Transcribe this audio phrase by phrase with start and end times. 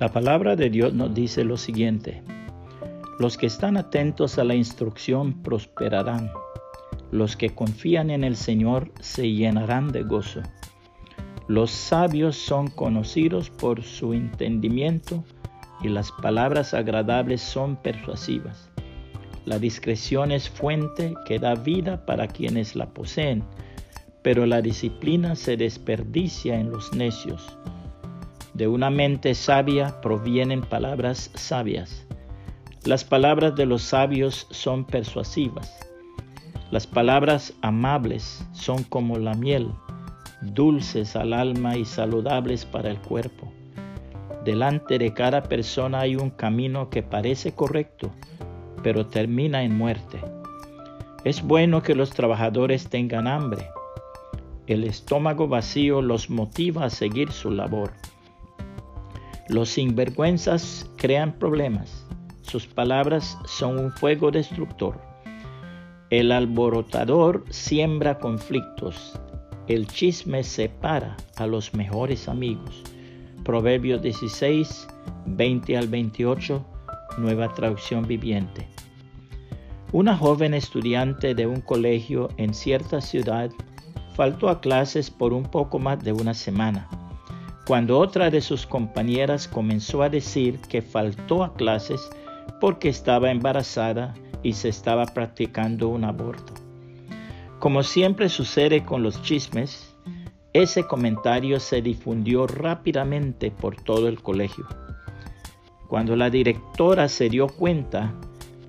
[0.00, 2.22] La palabra de Dios nos dice lo siguiente.
[3.18, 6.30] Los que están atentos a la instrucción prosperarán.
[7.10, 10.42] Los que confían en el Señor se llenarán de gozo.
[11.48, 15.24] Los sabios son conocidos por su entendimiento
[15.82, 18.70] y las palabras agradables son persuasivas.
[19.46, 23.42] La discreción es fuente que da vida para quienes la poseen,
[24.22, 27.58] pero la disciplina se desperdicia en los necios.
[28.58, 32.04] De una mente sabia provienen palabras sabias.
[32.84, 35.78] Las palabras de los sabios son persuasivas.
[36.72, 39.70] Las palabras amables son como la miel,
[40.42, 43.52] dulces al alma y saludables para el cuerpo.
[44.44, 48.10] Delante de cada persona hay un camino que parece correcto,
[48.82, 50.20] pero termina en muerte.
[51.22, 53.68] Es bueno que los trabajadores tengan hambre.
[54.66, 57.92] El estómago vacío los motiva a seguir su labor.
[59.48, 62.04] Los sinvergüenzas crean problemas.
[62.42, 65.00] Sus palabras son un fuego destructor.
[66.10, 69.18] El alborotador siembra conflictos.
[69.66, 72.82] El chisme separa a los mejores amigos.
[73.42, 74.86] Proverbios 16,
[75.24, 76.62] 20 al 28,
[77.16, 78.68] nueva traducción viviente.
[79.92, 83.50] Una joven estudiante de un colegio en cierta ciudad
[84.14, 86.86] faltó a clases por un poco más de una semana
[87.68, 92.08] cuando otra de sus compañeras comenzó a decir que faltó a clases
[92.62, 96.54] porque estaba embarazada y se estaba practicando un aborto.
[97.58, 99.94] Como siempre sucede con los chismes,
[100.54, 104.66] ese comentario se difundió rápidamente por todo el colegio.
[105.88, 108.14] Cuando la directora se dio cuenta,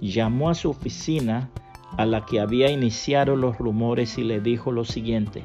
[0.00, 1.50] llamó a su oficina
[1.96, 5.44] a la que había iniciado los rumores y le dijo lo siguiente,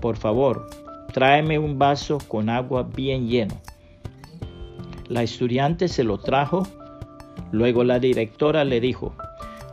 [0.00, 3.54] por favor, tráeme un vaso con agua bien lleno.
[5.08, 6.66] La estudiante se lo trajo,
[7.50, 9.14] luego la directora le dijo,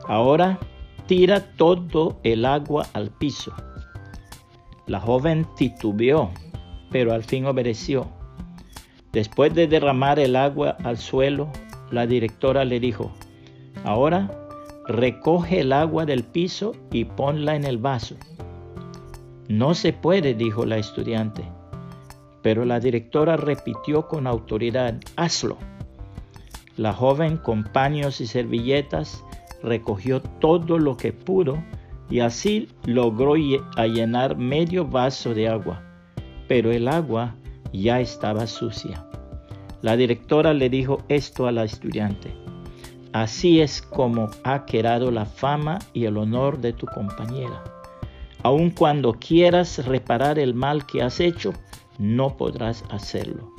[0.07, 0.59] ahora
[1.07, 3.53] tira todo el agua al piso.
[4.87, 6.31] La joven titubeó,
[6.91, 8.07] pero al fin obedeció.
[9.11, 11.49] Después de derramar el agua al suelo,
[11.91, 13.11] la directora le dijo,
[13.83, 14.31] ahora
[14.87, 18.15] recoge el agua del piso y ponla en el vaso.
[19.47, 21.43] No se puede, dijo la estudiante.
[22.41, 25.57] Pero la directora repitió con autoridad, hazlo.
[26.77, 29.23] La joven con paños y servilletas
[29.63, 31.63] recogió todo lo que pudo
[32.09, 35.81] y así logró llenar medio vaso de agua,
[36.47, 37.35] pero el agua
[37.73, 39.05] ya estaba sucia.
[39.81, 42.33] La directora le dijo esto a la estudiante.
[43.13, 47.63] Así es como ha quedado la fama y el honor de tu compañera.
[48.45, 51.51] Aun cuando quieras reparar el mal que has hecho,
[51.97, 53.55] no podrás hacerlo.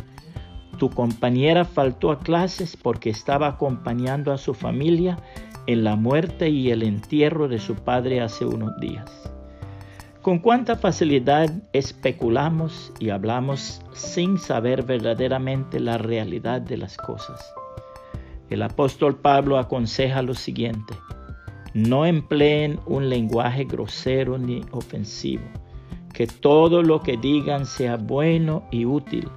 [0.79, 5.19] Tu compañera faltó a clases porque estaba acompañando a su familia
[5.67, 9.11] en la muerte y el entierro de su padre hace unos días.
[10.23, 17.41] Con cuánta facilidad especulamos y hablamos sin saber verdaderamente la realidad de las cosas.
[18.51, 20.95] El apóstol Pablo aconseja lo siguiente.
[21.77, 25.45] No empleen un lenguaje grosero ni ofensivo.
[26.15, 29.29] Que todo lo que digan sea bueno y útil,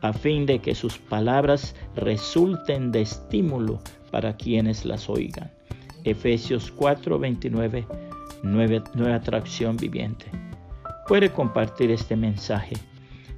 [0.00, 3.78] a fin de que sus palabras resulten de estímulo
[4.10, 5.50] para quienes las oigan.
[6.04, 7.84] Efesios 4:29,
[8.42, 10.30] nueva atracción viviente.
[11.06, 12.76] Puede compartir este mensaje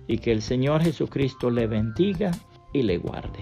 [0.07, 2.31] y que el Señor Jesucristo le bendiga
[2.73, 3.41] y le guarde.